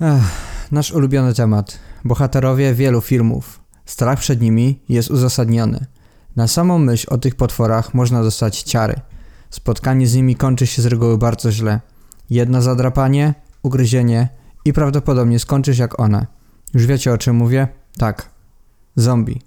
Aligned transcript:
Ech, 0.00 0.22
nasz 0.72 0.92
ulubiony 0.92 1.34
temat. 1.34 1.78
Bohaterowie 2.04 2.74
wielu 2.74 3.00
filmów. 3.00 3.60
Strach 3.86 4.18
przed 4.18 4.40
nimi 4.40 4.80
jest 4.88 5.10
uzasadniony. 5.10 5.86
Na 6.36 6.48
samą 6.48 6.78
myśl 6.78 7.06
o 7.10 7.18
tych 7.18 7.34
potworach 7.34 7.94
można 7.94 8.22
dostać 8.22 8.62
ciary. 8.62 9.00
Spotkanie 9.50 10.06
z 10.06 10.14
nimi 10.14 10.36
kończy 10.36 10.66
się 10.66 10.82
z 10.82 10.86
reguły 10.86 11.18
bardzo 11.18 11.52
źle. 11.52 11.80
Jedno 12.30 12.62
zadrapanie, 12.62 13.34
ugryzienie 13.62 14.28
i 14.64 14.72
prawdopodobnie 14.72 15.38
skończysz 15.38 15.78
jak 15.78 16.00
one. 16.00 16.26
Już 16.74 16.86
wiecie 16.86 17.12
o 17.12 17.18
czym 17.18 17.36
mówię? 17.36 17.68
Tak. 17.98 18.30
Zombie. 18.96 19.40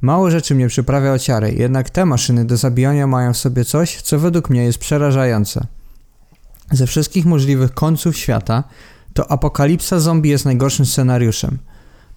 Mało 0.00 0.30
rzeczy 0.30 0.54
mnie 0.54 0.68
przyprawia 0.68 1.12
o 1.12 1.18
ciary, 1.18 1.52
jednak 1.52 1.90
te 1.90 2.04
maszyny 2.04 2.44
do 2.44 2.56
zabijania 2.56 3.06
mają 3.06 3.32
w 3.32 3.36
sobie 3.36 3.64
coś, 3.64 4.02
co 4.02 4.18
według 4.18 4.50
mnie 4.50 4.64
jest 4.64 4.78
przerażające. 4.78 5.66
Ze 6.72 6.86
wszystkich 6.86 7.26
możliwych 7.26 7.74
końców 7.74 8.16
świata, 8.16 8.64
to 9.20 9.30
apokalipsa 9.30 10.00
zombie 10.00 10.30
jest 10.30 10.44
najgorszym 10.44 10.86
scenariuszem. 10.86 11.58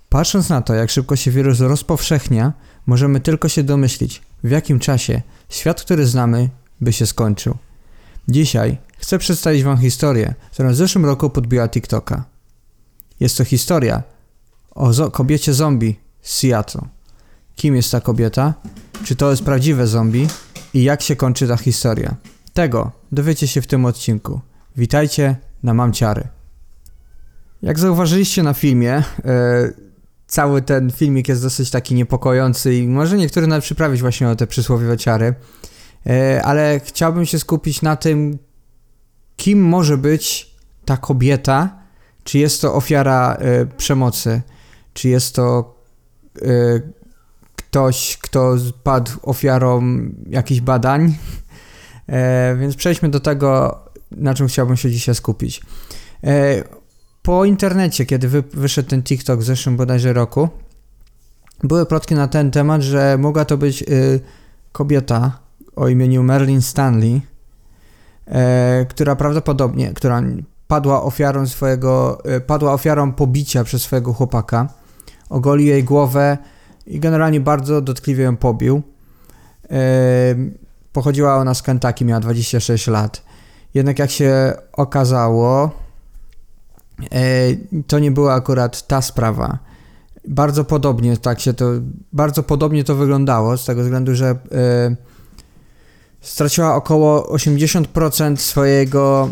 Patrząc 0.10 0.50
na 0.50 0.62
to, 0.62 0.74
jak 0.74 0.90
szybko 0.90 1.16
się 1.16 1.32
wirus 1.32 1.60
rozpowszechnia, 1.60 2.54
możemy 2.86 3.20
tylko 3.20 3.50
się 3.50 3.64
domyślić, 3.64 4.22
w 4.44 4.50
jakim 4.50 4.80
czasie 4.80 5.22
świat, 5.50 5.82
który 5.82 6.06
znamy, 6.08 6.50
by 6.82 6.94
się 6.94 7.06
skończył. 7.06 7.58
Dzisiaj 8.28 8.78
chcę 8.98 9.20
przedstawić 9.20 9.64
Wam 9.64 9.78
historię, 9.78 10.34
którą 10.52 10.72
w 10.72 10.76
zeszłym 10.76 11.06
roku 11.06 11.30
podbiła 11.30 11.68
TikToka. 11.70 12.24
Jest 13.20 13.38
to 13.38 13.44
historia 13.46 14.04
o 14.72 14.90
zo- 14.90 15.12
kobiecie 15.12 15.54
zombie 15.54 16.00
z 16.22 16.40
Seattle. 16.40 16.82
Kim 17.56 17.76
jest 17.76 17.92
ta 17.92 18.02
kobieta? 18.02 18.54
Czy 19.04 19.16
to 19.16 19.30
jest 19.32 19.44
prawdziwe 19.44 19.88
zombie? 19.88 20.28
I 20.74 20.84
jak 20.84 21.02
się 21.02 21.16
kończy 21.16 21.48
ta 21.48 21.58
historia? 21.58 22.16
Tego 22.54 22.92
dowiecie 23.12 23.48
się 23.48 23.62
w 23.62 23.68
tym 23.68 23.86
odcinku. 23.86 24.42
Witajcie 24.78 25.36
na 25.64 25.74
Mamciary. 25.74 26.28
Jak 27.64 27.80
zauważyliście 27.80 28.44
na 28.44 28.54
filmie, 28.54 28.94
e, 28.94 29.04
cały 30.28 30.62
ten 30.62 30.92
filmik 30.92 31.28
jest 31.28 31.42
dosyć 31.42 31.70
taki 31.70 31.96
niepokojący 31.96 32.76
i 32.76 32.88
może 32.88 33.18
niektóry 33.18 33.48
nawet 33.48 33.64
przyprawić 33.64 34.02
właśnie 34.02 34.30
o 34.30 34.36
te 34.36 34.48
przysłowiowe 34.48 34.98
ciary, 34.98 35.36
e, 36.08 36.42
ale 36.44 36.82
chciałbym 36.84 37.26
się 37.26 37.40
skupić 37.40 37.82
na 37.82 37.96
tym, 37.96 38.38
kim 39.38 39.62
może 39.62 39.98
być 39.98 40.54
ta 40.86 40.98
kobieta, 40.98 41.80
czy 42.24 42.38
jest 42.38 42.62
to 42.62 42.74
ofiara 42.74 43.36
e, 43.36 43.66
przemocy, 43.66 44.42
czy 44.94 45.10
jest 45.10 45.36
to 45.36 45.74
ktoś, 47.56 48.18
kto 48.22 48.56
padł 48.84 49.12
ofiarą 49.22 50.00
jakichś 50.30 50.62
badań. 50.62 51.16
Więc 52.60 52.76
przejdźmy 52.76 53.10
do 53.10 53.20
tego, 53.20 53.80
na 54.12 54.34
czym 54.34 54.48
chciałbym 54.48 54.78
się 54.78 54.92
dzisiaj 54.92 55.16
skupić. 55.16 55.62
Po 57.24 57.46
internecie, 57.46 58.06
kiedy 58.06 58.28
wy, 58.28 58.44
wyszedł 58.54 58.90
ten 58.90 59.04
TikTok 59.04 59.40
w 59.40 59.44
zeszłym 59.44 59.78
bodajże 59.78 60.14
roku, 60.14 60.50
były 61.64 61.86
plotki 61.86 62.16
na 62.16 62.28
ten 62.28 62.52
temat, 62.52 62.82
że 62.82 63.18
mogła 63.18 63.46
to 63.46 63.58
być 63.58 63.82
y, 63.82 64.20
kobieta 64.72 65.40
o 65.76 65.88
imieniu 65.88 66.24
Merlin 66.24 66.62
Stanley, 66.62 67.22
e, 68.28 68.86
która 68.90 69.16
prawdopodobnie, 69.16 69.94
która 69.94 70.22
padła 70.68 71.04
ofiarą 71.04 71.48
swojego, 71.48 72.22
y, 72.36 72.42
padła 72.42 72.74
ofiarą 72.74 73.14
pobicia 73.14 73.64
przez 73.64 73.82
swojego 73.82 74.14
chłopaka, 74.14 74.68
ogolił 75.30 75.68
jej 75.68 75.84
głowę 75.84 76.38
i 76.88 77.00
generalnie 77.00 77.40
bardzo 77.40 77.82
dotkliwie 77.82 78.24
ją 78.24 78.38
pobił. 78.38 78.82
E, 79.72 79.80
pochodziła 80.94 81.36
ona 81.36 81.54
z 81.54 81.62
Kentucky, 81.62 82.06
miała 82.06 82.20
26 82.20 82.88
lat. 82.88 83.24
Jednak 83.74 84.00
jak 84.00 84.12
się 84.12 84.54
okazało, 84.74 85.83
to 87.88 88.00
nie 88.00 88.12
była 88.12 88.34
akurat 88.34 88.88
ta 88.88 89.02
sprawa. 89.02 89.58
Bardzo 90.28 90.64
podobnie 90.64 91.18
tak 91.18 91.40
się 91.40 91.54
to, 91.54 91.66
bardzo 92.14 92.44
podobnie 92.44 92.84
to 92.84 92.96
wyglądało, 92.96 93.58
z 93.58 93.66
tego 93.66 93.84
względu, 93.84 94.16
że 94.16 94.30
e, 94.30 94.96
straciła 96.22 96.76
około 96.76 97.36
80% 97.36 98.36
swojego 98.36 99.30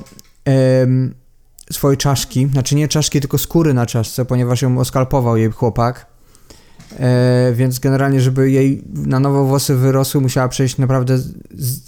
swojej 1.71 1.97
czaszki, 1.97 2.47
znaczy 2.47 2.75
nie 2.75 2.87
czaszki, 2.87 3.21
tylko 3.21 3.37
skóry 3.37 3.73
na 3.73 3.85
czaszce, 3.85 4.25
ponieważ 4.25 4.61
ją 4.61 4.79
oskalpował 4.79 5.37
jej 5.37 5.51
chłopak. 5.51 6.05
E, 6.99 7.53
więc 7.55 7.79
generalnie, 7.79 8.21
żeby 8.21 8.51
jej 8.51 8.83
na 8.93 9.19
nowo 9.19 9.45
włosy 9.45 9.75
wyrosły, 9.75 10.21
musiała 10.21 10.47
przejść 10.47 10.77
naprawdę 10.77 11.17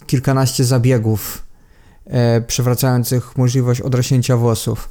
kilkanaście 0.06 0.64
zabiegów 0.64 1.44
e, 2.06 2.42
przywracających 2.42 3.38
możliwość 3.38 3.82
odrośnięcia 3.82 4.38
włosów. 4.38 4.90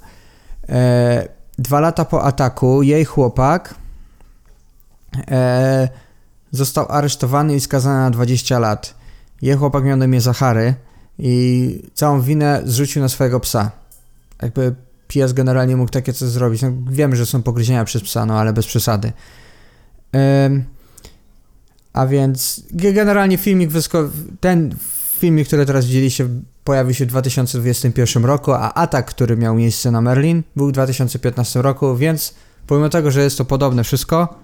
E, 0.68 1.28
dwa 1.58 1.80
lata 1.80 2.04
po 2.04 2.22
ataku 2.24 2.82
jej 2.82 3.04
chłopak 3.04 3.74
e, 5.30 5.88
został 6.50 6.86
aresztowany 6.92 7.54
i 7.56 7.60
skazany 7.60 8.00
na 8.00 8.10
20 8.10 8.58
lat. 8.58 8.94
Jej 9.42 9.56
chłopak 9.56 9.84
miał 9.84 9.96
na 9.96 10.04
imię 10.04 10.20
Zachary 10.20 10.74
i 11.18 11.82
całą 11.94 12.20
winę 12.20 12.62
zrzucił 12.64 13.02
na 13.02 13.08
swojego 13.08 13.40
psa. 13.40 13.70
Jakby 14.42 14.74
pies 15.08 15.32
generalnie 15.32 15.76
mógł 15.76 15.90
takie 15.90 16.12
coś 16.12 16.28
zrobić. 16.28 16.62
No, 16.62 16.68
wiemy, 16.90 17.16
że 17.16 17.26
są 17.26 17.42
pogryzienia 17.42 17.84
przez 17.84 18.02
psa, 18.02 18.26
no 18.26 18.40
ale 18.40 18.52
bez 18.52 18.66
przesady. 18.66 19.12
Ym, 20.46 20.64
a 21.92 22.06
więc 22.06 22.62
ge- 22.74 22.94
generalnie 22.94 23.38
filmik, 23.38 23.70
wysko- 23.70 24.08
ten 24.40 24.74
filmik, 25.22 25.46
który 25.46 25.66
teraz 25.66 25.86
widzieliście, 25.86 26.28
pojawił 26.64 26.94
się 26.94 27.04
w 27.04 27.08
2021 27.08 28.24
roku, 28.24 28.52
a 28.52 28.74
atak, 28.74 29.06
który 29.06 29.36
miał 29.36 29.54
miejsce 29.54 29.90
na 29.90 30.00
Merlin, 30.00 30.42
był 30.56 30.68
w 30.68 30.72
2015 30.72 31.62
roku, 31.62 31.96
więc 31.96 32.34
pomimo 32.66 32.88
tego, 32.88 33.10
że 33.10 33.22
jest 33.22 33.38
to 33.38 33.44
podobne 33.44 33.84
wszystko, 33.84 34.34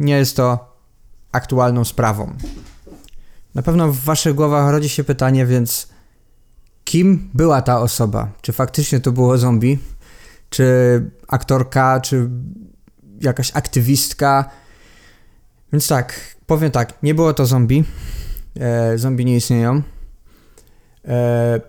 nie 0.00 0.16
jest 0.16 0.36
to 0.36 0.76
aktualną 1.32 1.84
sprawą. 1.84 2.36
Na 3.54 3.62
pewno 3.62 3.92
w 3.92 3.98
waszych 3.98 4.34
głowach 4.34 4.70
rodzi 4.70 4.88
się 4.88 5.04
pytanie, 5.04 5.46
więc 5.46 5.88
kim 6.84 7.30
była 7.34 7.62
ta 7.62 7.80
osoba? 7.80 8.28
Czy 8.42 8.52
faktycznie 8.52 9.00
to 9.00 9.12
było 9.12 9.38
zombie? 9.38 9.78
Czy 10.50 10.64
aktorka, 11.28 12.00
czy 12.00 12.30
jakaś 13.20 13.50
aktywistka. 13.54 14.50
Więc 15.72 15.88
tak, 15.88 16.36
powiem 16.46 16.70
tak, 16.70 17.02
nie 17.02 17.14
było 17.14 17.34
to 17.34 17.46
zombie. 17.46 17.84
E, 18.60 18.98
zombie 18.98 19.24
nie 19.24 19.36
istnieją. 19.36 19.82
E, 21.08 21.60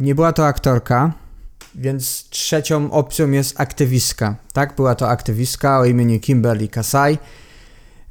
nie 0.00 0.14
była 0.14 0.32
to 0.32 0.46
aktorka, 0.46 1.12
więc 1.74 2.28
trzecią 2.30 2.90
opcją 2.90 3.30
jest 3.30 3.60
aktywistka. 3.60 4.36
Tak, 4.52 4.76
była 4.76 4.94
to 4.94 5.08
aktywistka 5.08 5.78
o 5.78 5.84
imieniu 5.84 6.20
Kimberly 6.20 6.68
Kasai. 6.68 7.18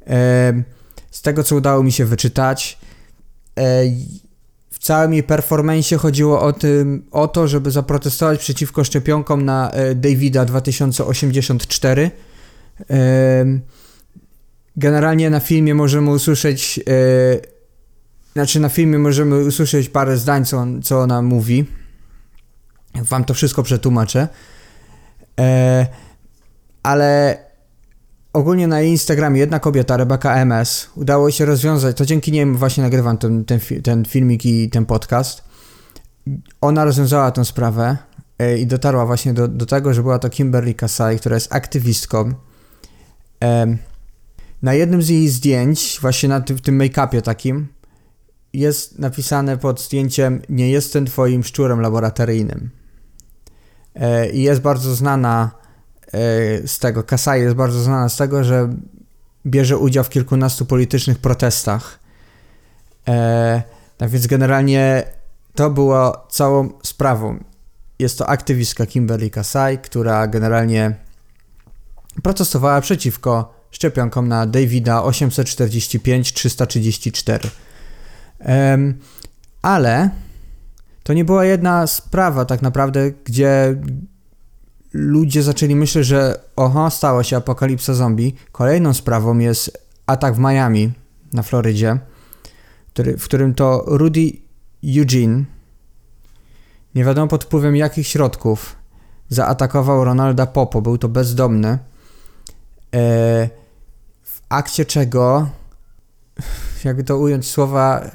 E, 0.06 0.62
z 1.10 1.22
tego, 1.22 1.44
co 1.44 1.56
udało 1.56 1.82
mi 1.82 1.92
się 1.92 2.04
wyczytać, 2.04 2.78
e, 3.58 3.82
w 4.70 4.78
całym 4.78 5.12
jej 5.12 5.22
performance 5.22 5.96
chodziło 5.96 6.40
o, 6.40 6.52
tym, 6.52 7.06
o 7.10 7.28
to, 7.28 7.48
żeby 7.48 7.70
zaprotestować 7.70 8.40
przeciwko 8.40 8.84
szczepionkom 8.84 9.44
na 9.44 9.70
e, 9.70 9.94
Davida 9.94 10.44
2084. 10.44 12.10
Em, 12.88 13.60
Generalnie 14.76 15.30
na 15.30 15.40
filmie 15.40 15.74
możemy 15.74 16.10
usłyszeć, 16.10 16.78
e, 16.78 17.53
znaczy 18.34 18.60
na 18.60 18.68
filmie 18.68 18.98
możemy 18.98 19.44
usłyszeć 19.44 19.88
parę 19.88 20.16
zdań, 20.16 20.44
co, 20.44 20.58
on, 20.58 20.82
co 20.82 21.00
ona 21.00 21.22
mówi. 21.22 21.64
Wam 22.94 23.24
to 23.24 23.34
wszystko 23.34 23.62
przetłumaczę. 23.62 24.28
E, 25.40 25.86
ale 26.82 27.38
ogólnie 28.32 28.66
na 28.66 28.82
Instagramie 28.82 29.40
jedna 29.40 29.58
kobieta, 29.58 29.96
Rebecca 29.96 30.34
MS, 30.34 30.90
udało 30.94 31.30
się 31.30 31.44
rozwiązać, 31.44 31.96
to 31.96 32.06
dzięki 32.06 32.32
niej 32.32 32.46
właśnie 32.46 32.82
nagrywam 32.82 33.18
ten, 33.18 33.44
ten, 33.44 33.60
ten 33.82 34.04
filmik 34.04 34.46
i 34.46 34.70
ten 34.70 34.86
podcast. 34.86 35.44
Ona 36.60 36.84
rozwiązała 36.84 37.30
tę 37.30 37.44
sprawę 37.44 37.96
e, 38.38 38.58
i 38.58 38.66
dotarła 38.66 39.06
właśnie 39.06 39.34
do, 39.34 39.48
do 39.48 39.66
tego, 39.66 39.94
że 39.94 40.02
była 40.02 40.18
to 40.18 40.30
Kimberly 40.30 40.74
Kasai, 40.74 41.18
która 41.18 41.34
jest 41.34 41.54
aktywistką. 41.54 42.34
Em, 43.40 43.78
na 44.62 44.74
jednym 44.74 45.02
z 45.02 45.08
jej 45.08 45.28
zdjęć, 45.28 45.98
właśnie 46.00 46.28
na 46.28 46.40
w 46.40 46.60
tym 46.60 46.78
make-upie 46.78 47.22
takim, 47.22 47.68
jest 48.54 48.98
napisane 48.98 49.58
pod 49.58 49.80
zdjęciem 49.80 50.42
Nie 50.48 50.70
jestem 50.70 51.06
twoim 51.06 51.44
szczurem 51.44 51.80
laboratoryjnym. 51.80 52.70
E, 53.94 54.30
I 54.30 54.42
jest 54.42 54.60
bardzo 54.60 54.94
znana 54.94 55.50
e, 56.06 56.10
z 56.68 56.78
tego, 56.78 57.02
Kasai 57.02 57.40
jest 57.40 57.56
bardzo 57.56 57.80
znana 57.80 58.08
z 58.08 58.16
tego, 58.16 58.44
że 58.44 58.74
bierze 59.46 59.78
udział 59.78 60.04
w 60.04 60.08
kilkunastu 60.08 60.66
politycznych 60.66 61.18
protestach. 61.18 61.98
Tak 63.96 64.10
więc 64.10 64.26
generalnie 64.26 65.04
to 65.54 65.70
było 65.70 66.26
całą 66.30 66.68
sprawą. 66.82 67.44
Jest 67.98 68.18
to 68.18 68.28
aktywistka 68.28 68.86
Kimberly 68.86 69.30
Kasai, 69.30 69.78
która 69.78 70.26
generalnie 70.26 70.94
protestowała 72.22 72.80
przeciwko 72.80 73.54
szczepionkom 73.70 74.28
na 74.28 74.46
Davida 74.46 75.00
845-334. 75.00 77.48
Ale 79.62 80.10
to 81.02 81.12
nie 81.12 81.24
była 81.24 81.44
jedna 81.44 81.86
sprawa 81.86 82.44
tak 82.44 82.62
naprawdę, 82.62 83.10
gdzie 83.24 83.76
ludzie 84.92 85.42
zaczęli 85.42 85.76
myśleć, 85.76 86.06
że 86.06 86.40
oho, 86.56 86.90
stała 86.90 87.24
się 87.24 87.36
apokalipsa 87.36 87.94
zombie. 87.94 88.34
Kolejną 88.52 88.94
sprawą 88.94 89.38
jest 89.38 89.88
atak 90.06 90.34
w 90.34 90.38
Miami 90.38 90.92
na 91.32 91.42
Florydzie, 91.42 91.98
który, 92.92 93.16
w 93.16 93.24
którym 93.24 93.54
to 93.54 93.84
Rudy 93.86 94.32
Eugene, 94.84 95.44
nie 96.94 97.04
wiadomo 97.04 97.28
pod 97.28 97.44
wpływem 97.44 97.76
jakich 97.76 98.06
środków, 98.06 98.76
zaatakował 99.28 100.04
Ronalda 100.04 100.46
Popo. 100.46 100.82
Był 100.82 100.98
to 100.98 101.08
bezdomny. 101.08 101.68
E, 101.68 101.78
w 104.22 104.40
akcie 104.48 104.84
czego, 104.84 105.48
jakby 106.84 107.04
to 107.04 107.18
ująć 107.18 107.50
słowa, 107.50 108.10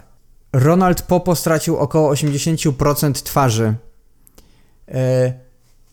Ronald 0.53 1.01
Popo 1.01 1.35
stracił 1.35 1.77
około 1.77 2.13
80% 2.13 3.13
twarzy. 3.13 3.73
E, 4.87 5.33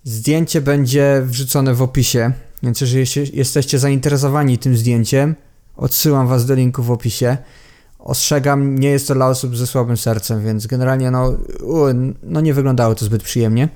zdjęcie 0.04 0.60
będzie 0.60 1.22
wrzucone 1.24 1.74
w 1.74 1.82
opisie, 1.82 2.32
więc 2.62 2.80
jeżeli 2.80 3.06
jesteście 3.32 3.78
zainteresowani 3.78 4.58
tym 4.58 4.76
zdjęciem, 4.76 5.34
odsyłam 5.76 6.28
was 6.28 6.46
do 6.46 6.54
linku 6.54 6.82
w 6.82 6.90
opisie. 6.90 7.36
Ostrzegam, 7.98 8.78
nie 8.78 8.88
jest 8.88 9.08
to 9.08 9.14
dla 9.14 9.26
osób 9.26 9.56
ze 9.56 9.66
słabym 9.66 9.96
sercem, 9.96 10.44
więc 10.44 10.66
generalnie 10.66 11.10
no, 11.10 11.32
no 12.22 12.40
nie 12.40 12.54
wyglądało 12.54 12.94
to 12.94 13.04
zbyt 13.04 13.22
przyjemnie. 13.22 13.68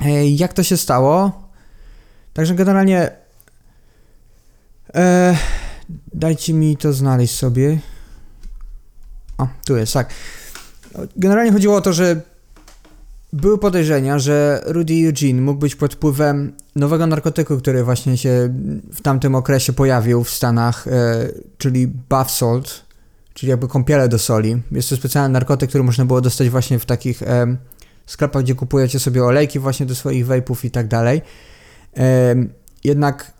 E, 0.00 0.28
jak 0.28 0.52
to 0.52 0.62
się 0.62 0.76
stało? 0.76 1.32
Także 2.32 2.54
generalnie 2.54 3.10
e, 4.94 5.36
dajcie 6.14 6.54
mi 6.54 6.76
to 6.76 6.92
znaleźć 6.92 7.34
sobie. 7.34 7.78
O, 9.38 9.48
tu 9.66 9.76
jest, 9.76 9.92
tak. 9.92 10.10
Generalnie 11.16 11.52
chodziło 11.52 11.76
o 11.76 11.80
to, 11.80 11.92
że 11.92 12.20
były 13.34 13.58
podejrzenia, 13.58 14.18
że 14.18 14.62
Rudy 14.66 14.94
Eugene 14.94 15.40
mógł 15.40 15.60
być 15.60 15.76
pod 15.76 15.94
wpływem 15.94 16.52
nowego 16.76 17.06
narkotyku, 17.06 17.58
który 17.58 17.84
właśnie 17.84 18.16
się 18.16 18.54
w 18.92 19.00
tamtym 19.02 19.34
okresie 19.34 19.72
pojawił 19.72 20.24
w 20.24 20.30
Stanach, 20.30 20.88
e, 20.88 21.28
czyli 21.58 21.86
bath 21.86 22.30
salt, 22.30 22.84
czyli 23.34 23.50
jakby 23.50 23.68
kąpiele 23.68 24.08
do 24.08 24.18
soli. 24.18 24.62
Jest 24.72 24.88
to 24.88 24.96
specjalny 24.96 25.32
narkotyk, 25.32 25.68
który 25.68 25.84
można 25.84 26.04
było 26.04 26.20
dostać 26.20 26.50
właśnie 26.50 26.78
w 26.78 26.86
takich 26.86 27.22
e, 27.22 27.56
sklepach, 28.06 28.42
gdzie 28.42 28.54
kupujecie 28.54 28.98
sobie 28.98 29.24
olejki 29.24 29.58
właśnie 29.58 29.86
do 29.86 29.94
swoich 29.94 30.26
vapów 30.26 30.64
i 30.64 30.70
tak 30.70 30.88
dalej. 30.88 31.22
E, 31.96 32.34
jednak 32.84 33.32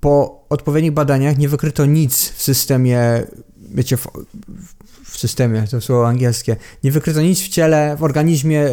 po 0.00 0.44
odpowiednich 0.48 0.92
badaniach 0.92 1.38
nie 1.38 1.48
wykryto 1.48 1.86
nic 1.86 2.30
w 2.30 2.42
systemie, 2.42 3.22
wiecie, 3.56 3.96
w, 3.96 4.06
w 4.48 4.83
systemie, 5.16 5.64
to 5.70 5.80
słowo 5.80 6.08
angielskie, 6.08 6.56
nie 6.84 6.92
wykryto 6.92 7.22
nic 7.22 7.40
w 7.40 7.48
ciele, 7.48 7.96
w 7.96 8.02
organizmie 8.02 8.60
e, 8.60 8.70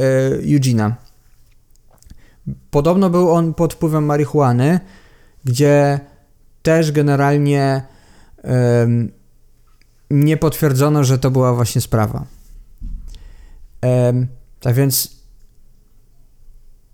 Eugena. 0.53 0.95
Podobno 2.71 3.09
był 3.09 3.31
on 3.31 3.53
pod 3.53 3.73
wpływem 3.73 4.05
marihuany, 4.05 4.79
gdzie 5.45 5.99
też 6.61 6.91
generalnie 6.91 7.81
nie 10.11 10.37
potwierdzono, 10.37 11.03
że 11.03 11.19
to 11.19 11.31
była 11.31 11.53
właśnie 11.53 11.81
sprawa. 11.81 12.25
Tak 14.59 14.75
więc 14.75 15.20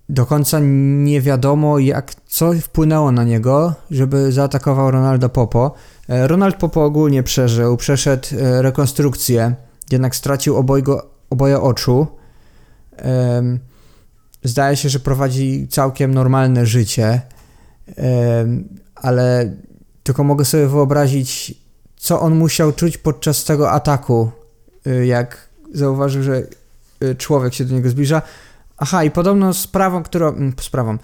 do 0.09 0.25
końca 0.25 0.59
nie 0.61 1.21
wiadomo, 1.21 1.79
jak 1.79 2.15
co 2.27 2.53
wpłynęło 2.53 3.11
na 3.11 3.23
niego, 3.23 3.73
żeby 3.91 4.31
zaatakował 4.31 4.91
Ronaldo 4.91 5.29
Popo. 5.29 5.73
E, 6.09 6.27
Ronald 6.27 6.55
Popo 6.55 6.85
ogólnie 6.85 7.23
przeżył, 7.23 7.77
przeszedł 7.77 8.27
e, 8.31 8.61
rekonstrukcję, 8.61 9.55
jednak 9.91 10.15
stracił 10.15 10.57
obojgo, 10.57 11.09
oboje 11.29 11.61
oczu. 11.61 12.07
Zdaje 14.43 14.77
się, 14.77 14.89
że 14.89 14.99
prowadzi 14.99 15.67
całkiem 15.67 16.13
normalne 16.13 16.65
życie, 16.65 17.21
ale 18.95 19.55
tylko 20.03 20.23
mogę 20.23 20.45
sobie 20.45 20.67
wyobrazić, 20.67 21.53
co 21.97 22.19
on 22.19 22.35
musiał 22.35 22.73
czuć 22.73 22.97
podczas 22.97 23.43
tego 23.43 23.71
ataku, 23.71 24.31
e, 24.85 25.05
jak 25.05 25.47
zauważył, 25.73 26.23
że 26.23 26.43
człowiek 27.17 27.53
się 27.53 27.65
do 27.65 27.75
niego 27.75 27.89
zbliża. 27.89 28.21
Aha, 28.77 29.03
i 29.03 29.11
podobno 29.11 29.53
sprawą, 29.53 30.03
którą. 30.03 30.27
Mm, 30.27 30.53
sprawą. 30.61 30.97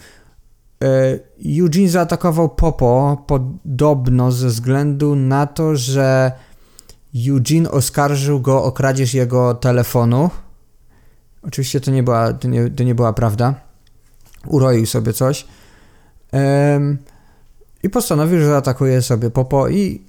E, 0.83 1.19
Eugene 1.59 1.89
zaatakował 1.89 2.49
Popo 2.49 3.23
podobno 3.27 4.31
ze 4.31 4.47
względu 4.47 5.15
na 5.15 5.47
to, 5.47 5.75
że 5.75 6.31
Eugene 7.27 7.71
oskarżył 7.71 8.41
go 8.41 8.63
o 8.63 8.71
kradzież 8.71 9.13
jego 9.13 9.53
telefonu. 9.53 10.29
Oczywiście 11.41 11.81
to 11.81 11.91
nie 11.91 12.03
była, 12.03 12.33
to 12.33 12.47
nie, 12.47 12.69
to 12.69 12.83
nie 12.83 12.95
była 12.95 13.13
prawda. 13.13 13.53
Uroił 14.47 14.85
sobie 14.85 15.13
coś. 15.13 15.47
I 17.83 17.89
postanowił, 17.89 18.39
że 18.39 18.45
zaatakuje 18.45 19.01
sobie 19.01 19.29
Popo 19.29 19.69
i 19.69 20.01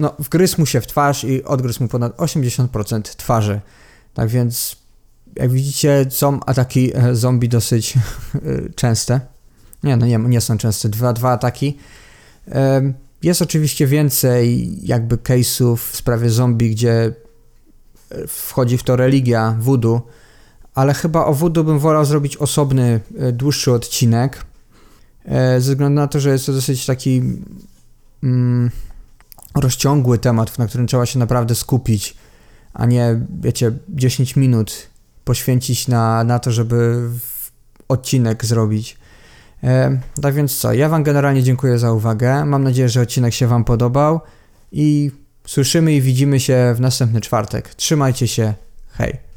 no, 0.00 0.14
wgryzł 0.18 0.60
mu 0.60 0.66
się 0.66 0.80
w 0.80 0.86
twarz 0.86 1.24
i 1.24 1.44
odgryzł 1.44 1.82
mu 1.82 1.88
ponad 1.88 2.16
80% 2.16 3.02
twarzy. 3.02 3.60
Tak 4.14 4.28
więc 4.28 4.76
jak 5.36 5.50
widzicie, 5.50 6.06
są 6.10 6.40
ataki 6.46 6.96
e, 6.96 7.14
zombie 7.14 7.48
dosyć 7.48 7.94
e, 7.96 8.00
częste. 8.74 9.20
Nie, 9.82 9.96
no 9.96 10.06
nie, 10.06 10.18
nie 10.18 10.40
są 10.40 10.58
częste. 10.58 10.88
Dwa, 10.88 11.12
dwa 11.12 11.30
ataki. 11.32 11.78
Jest 13.22 13.42
oczywiście 13.42 13.86
więcej 13.86 14.70
jakby 14.86 15.16
case'ów 15.16 15.76
w 15.76 15.96
sprawie 15.96 16.30
zombie, 16.30 16.70
gdzie 16.70 17.12
e, 18.10 18.26
wchodzi 18.26 18.78
w 18.78 18.82
to 18.82 18.96
religia, 18.96 19.56
voodoo, 19.60 20.06
ale 20.74 20.94
chyba 20.94 21.24
o 21.24 21.34
voodoo 21.34 21.64
bym 21.64 21.78
wolał 21.78 22.04
zrobić 22.04 22.36
osobny, 22.36 23.00
dłuższy 23.32 23.72
odcinek, 23.72 24.44
ze 25.58 25.60
względu 25.60 25.94
na 26.00 26.08
to, 26.08 26.20
że 26.20 26.30
jest 26.30 26.46
to 26.46 26.52
dosyć 26.52 26.86
taki 26.86 27.22
mm, 28.22 28.70
rozciągły 29.54 30.18
temat, 30.18 30.58
na 30.58 30.66
którym 30.66 30.86
trzeba 30.86 31.06
się 31.06 31.18
naprawdę 31.18 31.54
skupić, 31.54 32.16
a 32.74 32.86
nie, 32.86 33.20
wiecie, 33.40 33.72
10 33.88 34.36
minut 34.36 34.88
poświęcić 35.28 35.88
na, 35.88 36.24
na 36.24 36.38
to, 36.38 36.52
żeby 36.52 37.08
odcinek 37.88 38.44
zrobić. 38.44 38.96
E, 39.64 40.00
tak 40.22 40.34
więc 40.34 40.58
co, 40.58 40.72
ja 40.72 40.88
Wam 40.88 41.02
generalnie 41.02 41.42
dziękuję 41.42 41.78
za 41.78 41.92
uwagę. 41.92 42.44
Mam 42.44 42.64
nadzieję, 42.64 42.88
że 42.88 43.00
odcinek 43.00 43.34
się 43.34 43.46
Wam 43.46 43.64
podobał 43.64 44.20
i 44.72 45.10
słyszymy 45.46 45.94
i 45.94 46.00
widzimy 46.00 46.40
się 46.40 46.74
w 46.76 46.80
następny 46.80 47.20
czwartek. 47.20 47.74
Trzymajcie 47.74 48.28
się, 48.28 48.54
hej. 48.90 49.27